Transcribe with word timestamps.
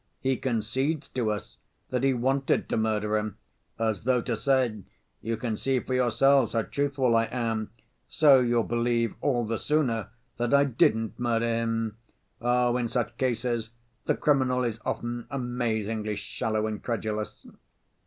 He 0.19 0.35
concedes 0.35 1.07
to 1.09 1.29
us 1.29 1.57
that 1.91 2.03
he 2.03 2.11
wanted 2.11 2.67
to 2.69 2.75
murder 2.75 3.17
him, 3.19 3.37
as 3.77 4.01
though 4.01 4.19
to 4.21 4.35
say, 4.35 4.79
you 5.21 5.37
can 5.37 5.55
see 5.55 5.79
for 5.79 5.93
yourselves 5.93 6.53
how 6.53 6.63
truthful 6.63 7.15
I 7.15 7.25
am, 7.25 7.69
so 8.07 8.39
you'll 8.39 8.63
believe 8.63 9.13
all 9.21 9.45
the 9.45 9.59
sooner 9.59 10.09
that 10.37 10.55
I 10.55 10.63
didn't 10.63 11.19
murder 11.19 11.45
him. 11.45 11.97
Oh, 12.41 12.77
in 12.77 12.87
such 12.87 13.15
cases 13.19 13.73
the 14.05 14.15
criminal 14.17 14.63
is 14.63 14.79
often 14.83 15.27
amazingly 15.29 16.15
shallow 16.15 16.65
and 16.65 16.81
credulous. 16.81 17.45